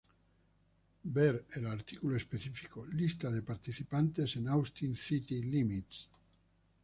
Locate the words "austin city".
4.47-5.43